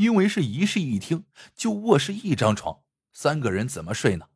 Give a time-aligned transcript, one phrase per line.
[0.00, 2.80] 因为是一室一厅，就卧室一张床，
[3.12, 4.30] 三个人怎么睡呢？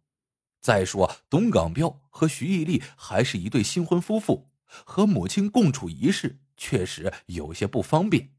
[0.60, 8.34] 再说董港彪和徐毅丽还是一对新婚夫妇，和母亲共处一室，确实有些不方便。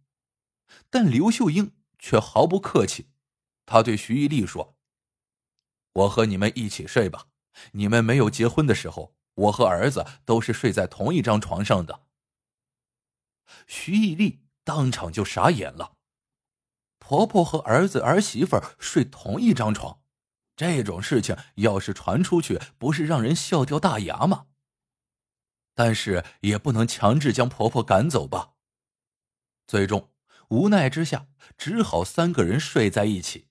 [0.92, 3.08] 但刘秀英却毫不客气，
[3.66, 4.78] 她对徐毅力说
[5.94, 7.26] ：“我和你们一起睡吧。
[7.71, 12.04] 你们没有结婚的时候，我和儿子都是睡在同一张床上的。”
[13.66, 15.95] 徐毅力当场就傻眼了。
[17.08, 20.02] 婆婆和儿子儿媳妇睡同一张床，
[20.55, 24.48] 这种事情要是传出去，不是让人笑掉大牙吗？
[25.76, 28.54] 但是也不能强制将婆婆赶走吧。
[29.68, 30.12] 最终
[30.50, 31.28] 无奈之下，
[31.59, 33.50] 只好三个人睡在一起。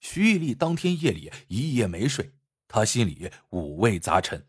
[0.00, 2.32] 徐玉丽当天夜里一夜没睡，
[2.68, 4.48] 她心里五味杂陈。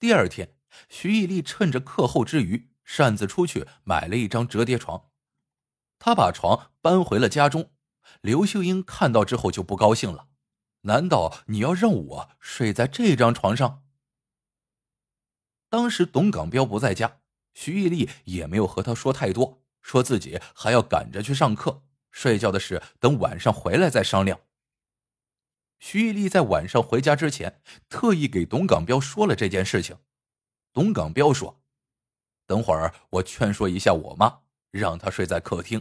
[0.00, 0.56] 第二天，
[0.88, 5.11] 徐玉丽趁着课后之余，擅自出去买了一张折叠床。
[6.04, 7.70] 他把床搬回了家中，
[8.22, 10.26] 刘秀英看到之后就不高兴了。
[10.80, 13.84] 难道你要让我睡在这张床上？
[15.68, 17.20] 当时董港彪不在家，
[17.54, 24.40] 徐玉丽也没有和他说太多，说自己还要赶着去上课，睡觉的事等晚上回来再商量。
[25.78, 29.96] 徐玉丽在晚上回家之前，特意给董港彪说了这件事情。
[30.72, 31.62] 董港彪说
[32.44, 34.40] ：“等会儿我劝说一下我妈，
[34.72, 35.80] 让她睡在客厅。”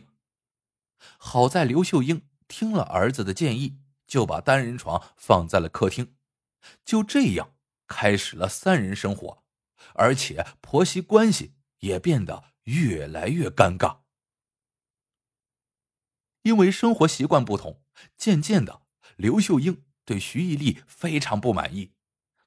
[1.17, 6.15] 好在刘秀英听了儿子的建议，就把单人床放在了客厅，
[6.83, 7.55] 就这样
[7.87, 9.43] 开始了三人生活，
[9.93, 13.99] 而且婆媳关系也变得越来越尴尬。
[16.43, 17.83] 因为生活习惯不同，
[18.17, 18.81] 渐渐的，
[19.15, 21.93] 刘秀英对徐毅丽非常不满意，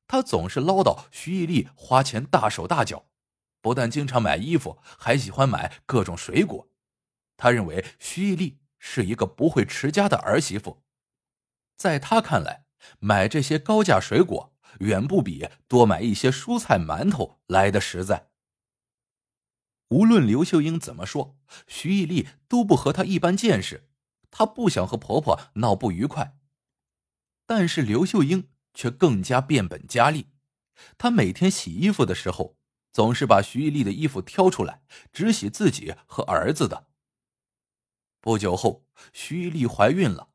[0.06, 3.06] 她总是唠叨徐毅丽花钱大手大脚，
[3.60, 6.68] 不但经常买衣服，还喜欢买各种水果。
[7.36, 10.82] 他认为徐毅丽是一个不会持家的儿媳妇，
[11.76, 12.64] 在他看来，
[12.98, 18.30] 买这些高价水果远不比多买一些蔬菜、馒头来的实在。
[19.88, 21.36] 无论刘秀英怎么说，
[21.66, 23.88] 徐毅丽都不和她一般见识，
[24.30, 26.36] 她不想和婆婆闹不愉快。
[27.46, 30.28] 但是刘秀英却更加变本加厉，
[30.96, 32.56] 她每天洗衣服的时候，
[32.92, 34.82] 总是把徐毅丽的衣服挑出来，
[35.12, 36.88] 只洗自己和儿子的。
[38.24, 40.30] 不久后，徐丽怀孕了。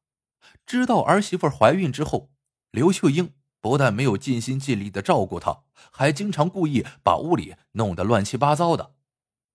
[0.63, 2.29] 知道儿媳妇怀孕之后，
[2.69, 8.93] 刘秀英不但没有尽心尽力的照顾她，还经常故意把屋里弄得乱七八糟的。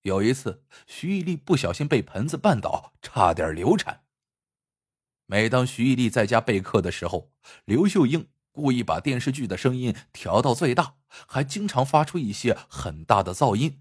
[0.02, 4.02] 有一次，徐丽不小心被盆子绊倒，差点流产。
[5.26, 7.30] 每当徐丽在家备课的时候，
[7.64, 10.96] 刘秀英故意把电视剧的声音调到最大，
[11.28, 13.80] 还经常发出一些很大的噪音。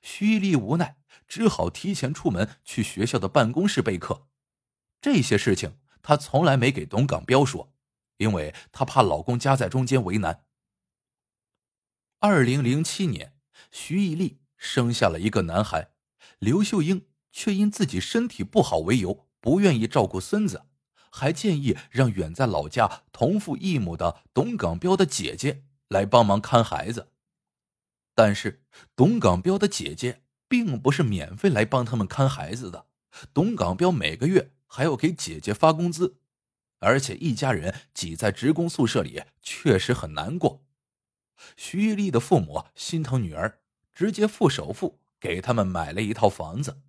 [0.00, 0.96] 徐丽无奈。
[1.30, 4.26] 只好提前出门去学校的办公室备课。
[5.00, 7.72] 这些事情她从来没给董港彪说，
[8.16, 10.44] 因为她怕老公夹在中间为难。
[12.18, 13.38] 二零零七年，
[13.70, 15.92] 徐毅丽生下了一个男孩，
[16.40, 20.66] 刘秀英却因自己身体不好为由，不愿意照顾孙子，
[21.12, 27.12] 还建议让远在老家同父异母的董港彪的姐姐来帮忙看孩子。
[28.16, 28.64] 但是
[28.96, 30.24] 董港彪的姐姐。
[30.50, 32.86] 并不是免费来帮他们看孩子的，
[33.32, 36.16] 董港彪每个月还要给姐姐发工资，
[36.80, 40.66] 而且一家人挤在职工宿舍里确实很难过。
[41.56, 43.60] 徐玉丽的父母心疼女儿，
[43.94, 46.82] 直接付首付给他们买了一套房子。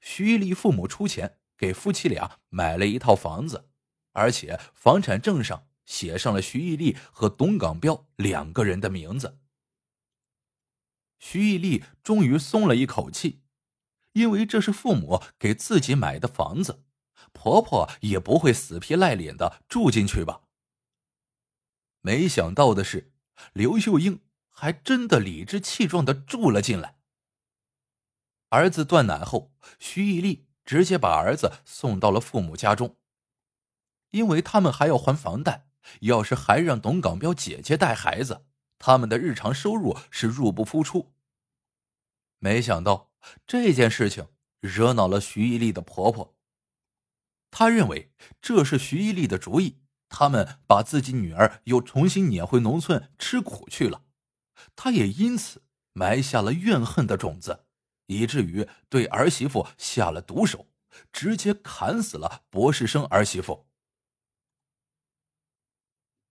[0.00, 3.68] 徐玉丽父母出钱给夫妻俩买了一套房子，
[4.12, 9.38] 而且房产证上写上了徐玉丽和董港彪两个人的名字。
[11.20, 13.42] 徐毅力终于松了一口气，
[14.14, 16.82] 因为这是父母给自己买的房子，
[17.32, 20.40] 婆婆也不会死皮赖脸的住进去吧。
[22.00, 23.12] 没想到的是，
[23.52, 26.96] 刘秀英还真的理直气壮的住了进来。
[28.48, 32.96] 儿子断奶后，徐毅力直接把儿子送到了父母家中，
[34.10, 35.68] 因为他们还要还房贷，
[36.00, 38.46] 要是还让董港彪姐姐带孩子。
[38.80, 41.12] 他们的日常收入是入不敷出。
[42.38, 43.12] 没想到
[43.46, 44.28] 这件事情
[44.60, 46.34] 惹恼了徐一丽的婆婆，
[47.50, 48.10] 她认为
[48.40, 54.06] 这是徐一丽的主意，他们把自己女儿又重新撵回农村吃苦去了。
[54.74, 55.62] 她也因此
[55.92, 57.66] 埋下了怨恨的种子，
[58.06, 60.68] 以至于对儿媳妇下了毒手，
[61.12, 63.68] 直接砍死了博士生儿媳妇。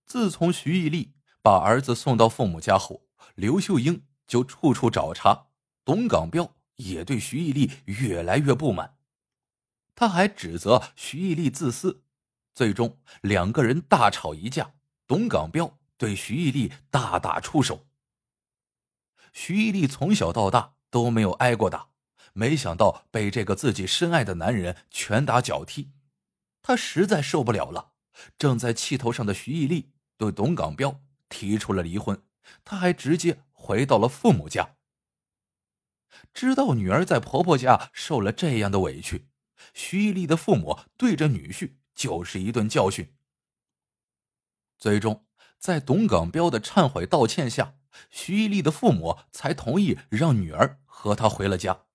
[0.08, 1.14] 自从徐一丽。
[1.42, 5.48] 把儿子送到父母家后，刘秀英就处处找茬。
[5.86, 8.98] 董港彪也对徐毅丽越来越不满。
[9.96, 12.04] 他还指责徐毅力自私，
[12.54, 14.74] 最终两个人大吵一架。
[15.08, 17.88] 董港彪对徐毅力大打出手。
[19.34, 21.90] 徐毅力从小到大都没有挨过打，
[22.34, 25.92] 没想到被这个自己深爱的男人拳打脚踢，
[26.62, 27.94] 他实在受不了了。
[28.38, 32.22] 正在气头上的徐毅力对董港彪提出了离婚，
[32.66, 34.76] 他还直接回到了父母家。
[36.34, 39.30] 知道女儿在婆婆家受了这样的委屈，
[39.74, 43.16] 徐毅力的父母对着女婿就是一顿教训。
[44.78, 45.26] 最终，
[45.58, 47.76] 在董港彪的忏悔道歉下，
[48.10, 51.86] 徐毅力的父母才同意让女儿和他回了家。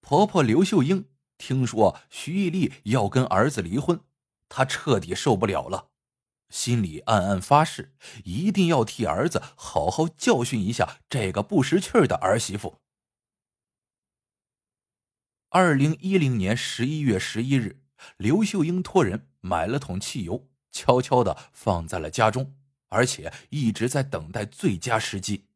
[0.00, 4.00] 婆婆刘秀英听说徐毅力要跟儿子离婚，
[4.48, 5.90] 她彻底受不了了。
[6.50, 12.80] 心里暗暗发誓，一定要替儿子好好教训一下这个不识趣的儿媳妇。
[15.50, 17.82] 二零一零年十一月十一日，
[18.16, 22.54] 刘秀英托人买了桶汽油，悄悄的放在了家中，
[22.88, 25.46] 而且一直在等待最佳时机。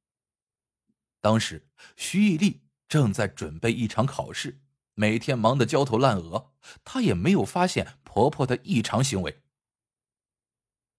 [1.20, 4.60] 当时，徐毅力正在准备一场考试，
[4.94, 6.52] 每天忙得焦头烂额，
[6.84, 9.42] 他也没有发现婆婆的异常行为。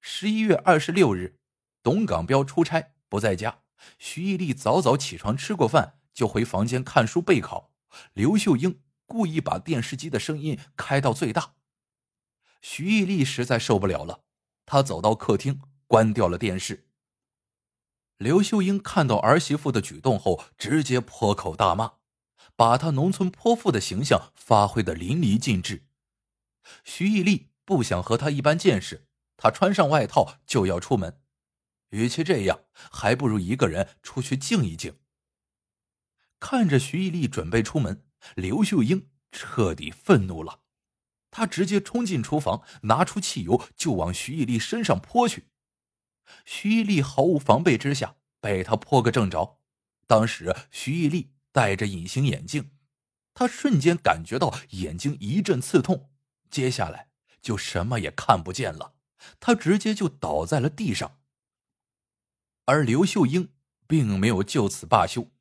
[0.06, 1.40] 十一月二十六日，
[1.82, 3.60] 董港彪出差不在家，
[3.98, 7.72] 徐毅力早早起床吃过饭，就回房间看书备考。
[8.12, 11.54] 刘秀英故意把电视机的声音开到最大，
[12.62, 14.26] 徐毅力实在受不了了，
[14.66, 16.90] 他走到客厅，关掉了电视。
[18.18, 21.94] 刘秀英看到儿媳妇的举动后，直接破口大骂，
[22.58, 25.86] 把她农村泼妇的形象发挥的淋漓尽致。
[26.84, 29.08] 徐毅力不想和她一般见识。
[29.38, 31.22] 他穿上外套就要出门，
[31.90, 34.98] 与其这样，还不如一个人出去静一静。
[36.40, 40.62] 看着徐毅力准备出门，刘秀英彻底愤怒了，
[41.32, 45.48] 她直接冲进厨房，拿出汽油就往徐毅力身上泼去。
[46.46, 49.60] 徐毅力毫无防备之下，被他泼个正着。
[50.08, 52.72] 当时徐毅力戴着隐形眼镜，
[53.34, 56.12] 他瞬间感觉到眼睛一阵刺痛，
[56.50, 57.10] 接下来
[57.42, 58.96] 就什么也看不见了。
[59.40, 61.20] 他直接就倒在了地上，
[62.66, 63.54] 而刘秀英
[63.88, 65.32] 并没有就此罢休，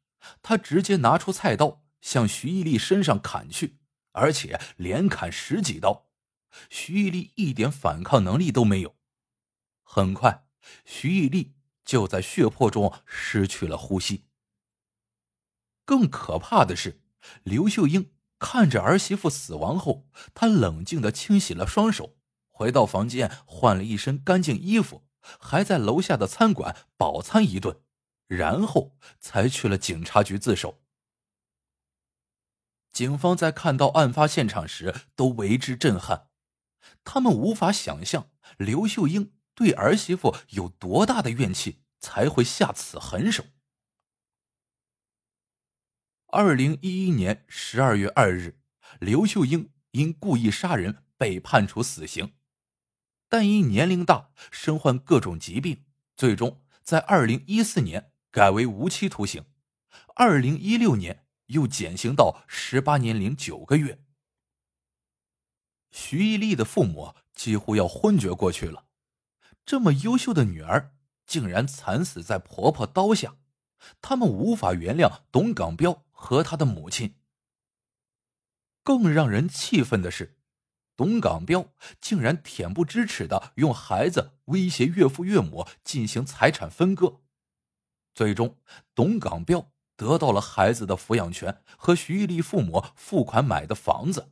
[0.43, 3.79] 她直接拿出菜刀向徐毅力身上砍去，
[4.13, 6.09] 而且连砍十几刀。
[6.69, 8.95] 徐毅力一点反抗能力都没有，
[9.83, 10.47] 很快，
[10.85, 14.27] 徐毅力就在血泊中失去了呼吸。
[15.85, 17.01] 更可怕的是，
[17.43, 22.19] 刘秀英看着儿媳妇死亡后，她冷静的清洗了双手。
[22.63, 25.05] 回到房间，换了一身干净衣服，
[25.41, 27.81] 还在楼下的餐馆饱餐一顿，
[28.29, 30.81] 然后才去了警察局自首。
[32.93, 36.29] 警方在看到案发现场时都为之震撼，
[37.03, 43.45] 他们无法想象刘秀英对儿媳妇有多大的怨气，才会下此狠手。
[46.29, 48.61] 二零一一年十二月二日，
[49.01, 52.35] 刘秀英因故意杀人被判处死刑。
[53.33, 55.87] 但因年龄大，身患各种疾病，
[56.19, 59.47] 最终在二零一四年改为无期徒刑，
[60.15, 64.05] 二零一六年又减刑到十八年零九个月。
[65.91, 68.85] 徐毅力的父母几乎要昏厥过去了，
[69.65, 73.37] 这么优秀的女儿竟然惨死在婆婆刀下，
[74.03, 77.15] 他们无法原谅董港彪和他的母亲。
[78.83, 80.37] 更让人气愤的是。
[81.03, 81.67] 董港彪
[82.01, 87.23] 竟然恬不知耻的用孩子威胁岳父岳母进行财产分割，
[88.15, 88.57] 最终
[88.95, 94.31] 董港彪得到了孩子的抚养权和徐毅力父母付款买的房子。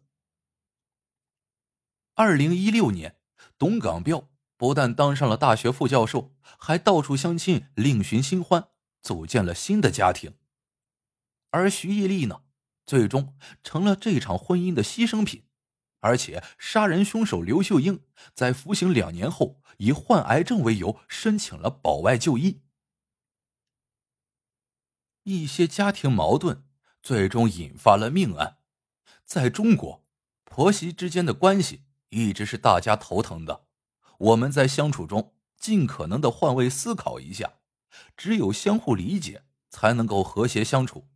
[2.15, 3.17] 二零一六年，
[3.59, 8.69] 董港彪不但当上了大学副教授，还到处相亲另寻新欢，
[9.03, 10.35] 组建了新的家庭。
[11.50, 12.43] 而徐毅力呢，
[12.87, 13.35] 最终
[13.65, 15.43] 成了这场婚姻的牺牲品。
[16.00, 18.00] 而且，杀人凶手刘秀英
[18.35, 22.62] 在服刑两年后，以患癌症为由申请了保外就医。
[25.25, 26.64] 一些家庭矛盾
[27.02, 28.57] 最终引发了命案。
[29.25, 30.04] 在中国，
[30.45, 33.66] 婆媳之间的关系一直是大家头疼的。
[34.19, 37.59] 我们在相处中尽可能的换位思考一下，
[38.16, 41.09] 只有相互理解，才能够和谐相处。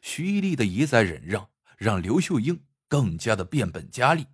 [0.00, 2.64] 徐一力的一再忍让，让刘秀英。
[2.88, 4.26] 更加的变本加厉。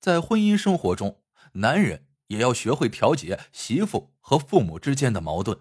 [0.00, 1.22] 在婚姻生活中，
[1.54, 5.60] 男人也要学会调节媳妇和父母之间的矛盾。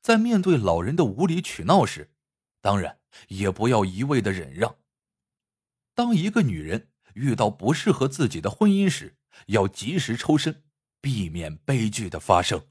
[0.00, 2.12] 在面对老人的无理取闹时，
[2.60, 4.76] 当然也不要一味的忍让。
[5.94, 10.62] 当一个女人遇到不适合自己的婚姻时，要及时抽身，
[11.00, 12.69] 避免悲剧的发生。